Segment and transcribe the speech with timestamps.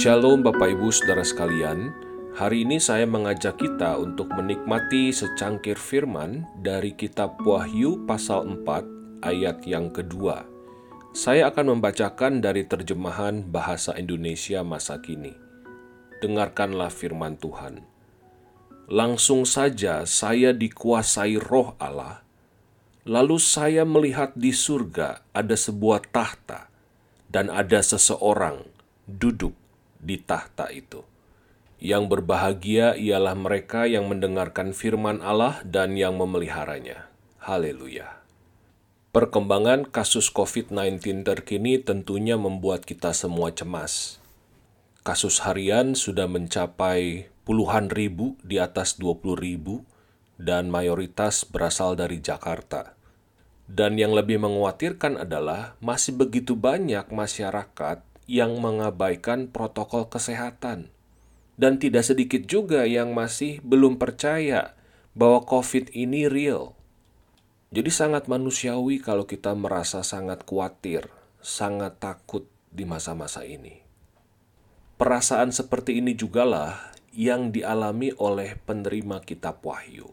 [0.00, 1.92] Shalom Bapak Ibu Saudara sekalian,
[2.32, 9.60] hari ini saya mengajak kita untuk menikmati secangkir firman dari kitab Wahyu pasal 4 ayat
[9.68, 10.48] yang kedua.
[11.12, 15.36] Saya akan membacakan dari terjemahan bahasa Indonesia masa kini.
[16.24, 17.84] Dengarkanlah firman Tuhan.
[18.88, 22.24] Langsung saja saya dikuasai roh Allah,
[23.04, 26.72] lalu saya melihat di surga ada sebuah tahta
[27.28, 28.64] dan ada seseorang
[29.04, 29.59] duduk
[30.00, 31.04] di tahta itu.
[31.80, 37.08] Yang berbahagia ialah mereka yang mendengarkan firman Allah dan yang memeliharanya.
[37.40, 38.20] Haleluya.
[39.16, 44.20] Perkembangan kasus COVID-19 terkini tentunya membuat kita semua cemas.
[45.00, 49.82] Kasus harian sudah mencapai puluhan ribu di atas 20 ribu
[50.36, 52.92] dan mayoritas berasal dari Jakarta.
[53.64, 60.94] Dan yang lebih mengkhawatirkan adalah masih begitu banyak masyarakat yang mengabaikan protokol kesehatan.
[61.58, 64.78] Dan tidak sedikit juga yang masih belum percaya
[65.18, 66.78] bahwa COVID ini real.
[67.74, 71.10] Jadi sangat manusiawi kalau kita merasa sangat khawatir,
[71.42, 73.82] sangat takut di masa-masa ini.
[74.94, 80.06] Perasaan seperti ini jugalah yang dialami oleh penerima kitab Wahyu.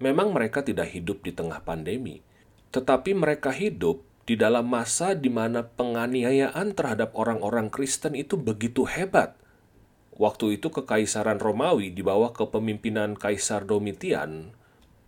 [0.00, 2.22] Memang mereka tidak hidup di tengah pandemi,
[2.72, 9.36] tetapi mereka hidup di dalam masa di mana penganiayaan terhadap orang-orang Kristen itu begitu hebat.
[10.20, 14.52] Waktu itu Kekaisaran Romawi di bawah kepemimpinan Kaisar Domitian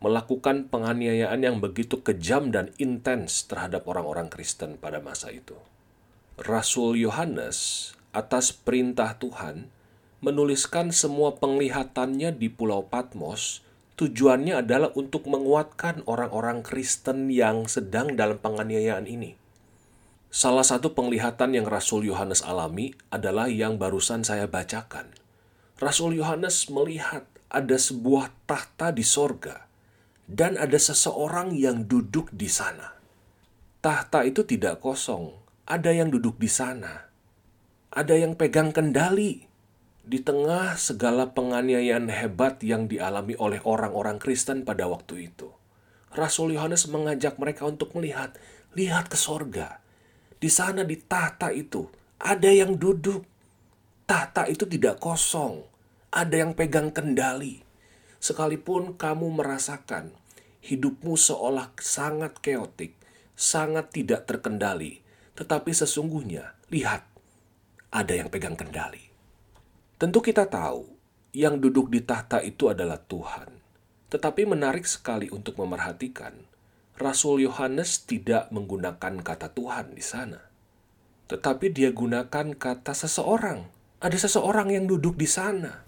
[0.03, 5.55] melakukan penganiayaan yang begitu kejam dan intens terhadap orang-orang Kristen pada masa itu.
[6.41, 9.71] Rasul Yohanes atas perintah Tuhan
[10.19, 13.63] menuliskan semua penglihatannya di Pulau Patmos
[13.97, 19.37] tujuannya adalah untuk menguatkan orang-orang Kristen yang sedang dalam penganiayaan ini.
[20.33, 25.13] Salah satu penglihatan yang Rasul Yohanes alami adalah yang barusan saya bacakan.
[25.77, 29.69] Rasul Yohanes melihat ada sebuah tahta di sorga
[30.25, 32.97] dan ada seseorang yang duduk di sana.
[33.85, 35.37] Tahta itu tidak kosong,
[35.69, 37.13] ada yang duduk di sana.
[37.93, 39.52] Ada yang pegang kendali
[40.03, 45.55] di tengah segala penganiayaan hebat yang dialami oleh orang-orang Kristen pada waktu itu,
[46.11, 48.35] Rasul Yohanes mengajak mereka untuk melihat,
[48.75, 49.79] lihat ke sorga.
[50.43, 51.87] Di sana di tahta itu
[52.19, 53.23] ada yang duduk.
[54.03, 55.63] Tahta itu tidak kosong,
[56.11, 57.63] ada yang pegang kendali.
[58.19, 60.11] Sekalipun kamu merasakan
[60.67, 62.99] hidupmu seolah sangat keotik,
[63.39, 64.99] sangat tidak terkendali,
[65.39, 67.07] tetapi sesungguhnya lihat,
[67.95, 69.12] ada yang pegang kendali.
[70.03, 70.99] Tentu kita tahu
[71.31, 73.47] yang duduk di tahta itu adalah Tuhan.
[74.11, 76.43] Tetapi menarik sekali untuk memerhatikan,
[76.99, 80.43] Rasul Yohanes tidak menggunakan kata Tuhan di sana.
[81.31, 83.71] Tetapi dia gunakan kata seseorang.
[84.03, 85.87] Ada seseorang yang duduk di sana.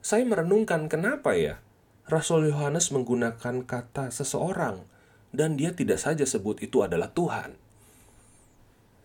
[0.00, 1.60] Saya merenungkan kenapa ya
[2.08, 4.88] Rasul Yohanes menggunakan kata seseorang
[5.36, 7.65] dan dia tidak saja sebut itu adalah Tuhan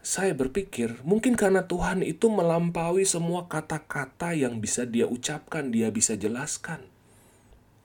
[0.01, 6.17] saya berpikir mungkin karena Tuhan itu melampaui semua kata-kata yang bisa dia ucapkan, dia bisa
[6.17, 6.81] jelaskan.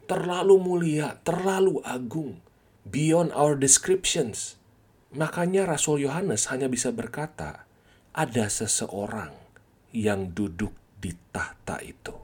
[0.09, 2.41] Terlalu mulia, terlalu agung,
[2.89, 4.57] beyond our descriptions.
[5.13, 7.69] Makanya Rasul Yohanes hanya bisa berkata,
[8.17, 9.37] ada seseorang
[9.93, 12.17] yang duduk di tahta itu.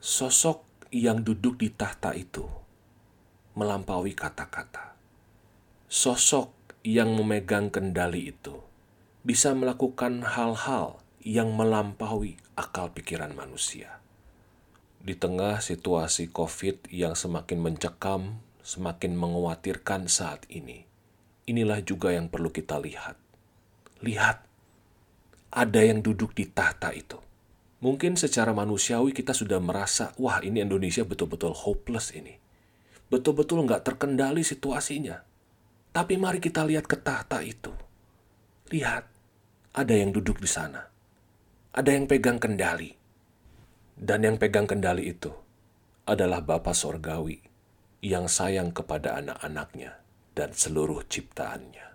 [0.00, 2.48] Sosok yang duduk di tahta itu
[3.52, 4.96] melampaui kata-kata.
[5.92, 8.57] Sosok yang memegang kendali itu
[9.26, 13.98] bisa melakukan hal-hal yang melampaui akal pikiran manusia.
[14.98, 20.86] Di tengah situasi COVID yang semakin mencekam, semakin mengkhawatirkan saat ini,
[21.46, 23.14] inilah juga yang perlu kita lihat.
[24.02, 24.38] Lihat,
[25.54, 27.18] ada yang duduk di tahta itu.
[27.78, 32.34] Mungkin secara manusiawi kita sudah merasa, wah ini Indonesia betul-betul hopeless ini.
[33.08, 35.22] Betul-betul nggak terkendali situasinya.
[35.94, 37.72] Tapi mari kita lihat ke tahta itu.
[38.68, 39.17] Lihat,
[39.76, 40.88] ada yang duduk di sana.
[41.76, 42.96] Ada yang pegang kendali.
[43.98, 45.34] Dan yang pegang kendali itu
[46.08, 47.42] adalah Bapa Sorgawi
[48.00, 50.00] yang sayang kepada anak-anaknya
[50.32, 51.86] dan seluruh ciptaannya.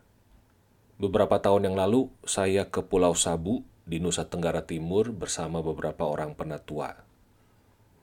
[0.99, 6.37] Beberapa tahun yang lalu, saya ke Pulau Sabu di Nusa Tenggara Timur bersama beberapa orang
[6.37, 7.01] penatua.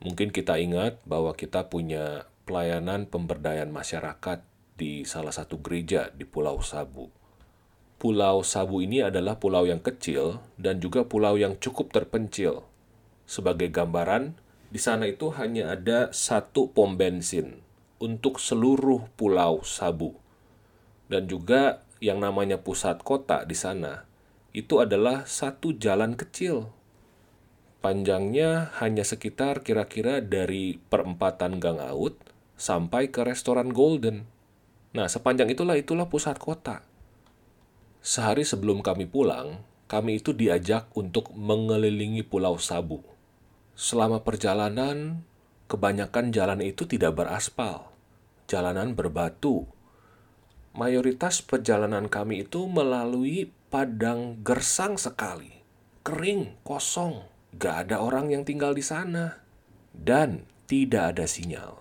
[0.01, 4.41] Mungkin kita ingat bahwa kita punya pelayanan pemberdayaan masyarakat
[4.75, 7.20] di salah satu gereja di Pulau Sabu.
[8.01, 12.65] Pulau Sabu ini adalah pulau yang kecil dan juga pulau yang cukup terpencil.
[13.29, 14.33] Sebagai gambaran,
[14.73, 17.61] di sana itu hanya ada satu pom bensin
[18.01, 20.17] untuk seluruh pulau Sabu.
[21.13, 24.09] Dan juga yang namanya pusat kota di sana,
[24.49, 26.73] itu adalah satu jalan kecil.
[27.85, 32.17] Panjangnya hanya sekitar kira-kira dari perempatan Gang Aut
[32.57, 34.25] sampai ke restoran Golden.
[34.97, 36.90] Nah, sepanjang itulah itulah pusat kota.
[38.01, 43.05] Sehari sebelum kami pulang, kami itu diajak untuk mengelilingi Pulau Sabu.
[43.77, 45.21] Selama perjalanan,
[45.69, 47.93] kebanyakan jalan itu tidak beraspal.
[48.49, 49.69] Jalanan berbatu.
[50.73, 55.61] Mayoritas perjalanan kami itu melalui padang gersang sekali.
[56.01, 57.29] Kering, kosong.
[57.53, 59.45] Gak ada orang yang tinggal di sana.
[59.93, 61.77] Dan tidak ada sinyal.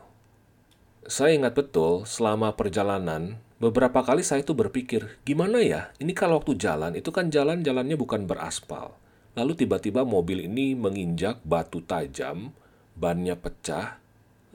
[1.08, 5.93] Saya ingat betul selama perjalanan Beberapa kali saya itu berpikir, gimana ya?
[6.01, 8.97] Ini kalau waktu jalan, itu kan jalan-jalannya bukan beraspal.
[9.37, 12.57] Lalu tiba-tiba mobil ini menginjak batu tajam,
[12.97, 14.01] bannya pecah.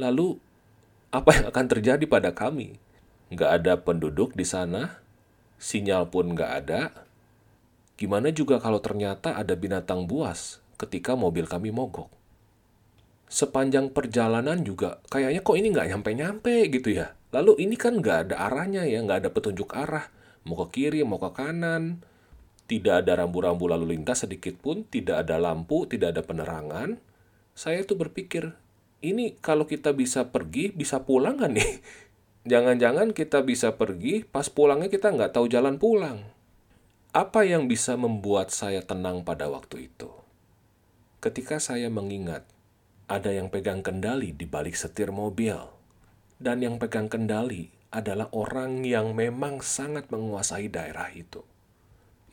[0.01, 0.41] Lalu
[1.13, 2.81] apa yang akan terjadi pada kami?
[3.29, 4.97] Nggak ada penduduk di sana,
[5.61, 7.05] sinyal pun nggak ada.
[8.01, 12.09] Gimana juga kalau ternyata ada binatang buas ketika mobil kami mogok?
[13.29, 17.13] Sepanjang perjalanan juga kayaknya kok ini nggak nyampe-nyampe gitu ya.
[17.35, 20.07] Lalu ini kan nggak ada arahnya ya, nggak ada petunjuk arah.
[20.47, 21.99] Mau ke kiri, mau ke kanan.
[22.63, 26.95] Tidak ada rambu-rambu lalu lintas sedikit pun, tidak ada lampu, tidak ada penerangan.
[27.51, 28.55] Saya tuh berpikir,
[29.03, 31.83] ini kalau kita bisa pergi, bisa pulang kan nih?
[32.55, 36.23] Jangan-jangan kita bisa pergi, pas pulangnya kita nggak tahu jalan pulang.
[37.11, 40.07] Apa yang bisa membuat saya tenang pada waktu itu?
[41.19, 42.47] Ketika saya mengingat,
[43.11, 45.74] ada yang pegang kendali di balik setir mobil
[46.39, 51.47] dan yang pegang kendali adalah orang yang memang sangat menguasai daerah itu.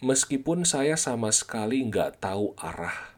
[0.02, 3.14] Meskipun saya sama sekali nggak tahu arah,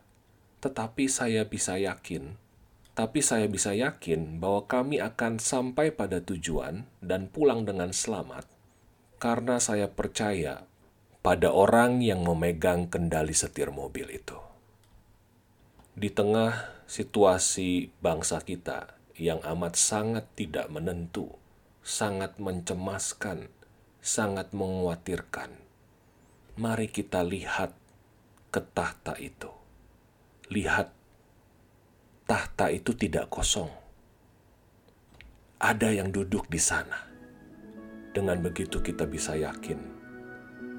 [0.60, 2.36] tetapi saya bisa yakin,
[2.92, 8.44] tapi saya bisa yakin bahwa kami akan sampai pada tujuan dan pulang dengan selamat,
[9.16, 10.68] karena saya percaya
[11.24, 14.36] pada orang yang memegang kendali setir mobil itu.
[15.96, 21.30] Di tengah situasi bangsa kita yang amat sangat tidak menentu,
[21.86, 23.46] sangat mencemaskan,
[24.02, 25.54] sangat mengkhawatirkan.
[26.58, 27.70] Mari kita lihat
[28.50, 29.50] ke tahta itu.
[30.50, 30.90] Lihat,
[32.26, 33.70] tahta itu tidak kosong.
[35.62, 37.06] Ada yang duduk di sana.
[38.14, 39.78] Dengan begitu kita bisa yakin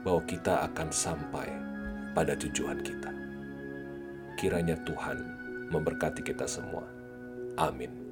[0.07, 1.47] bahwa kita akan sampai
[2.15, 3.11] pada tujuan kita.
[4.39, 5.19] Kiranya Tuhan
[5.71, 6.87] memberkati kita semua.
[7.59, 8.04] Amin.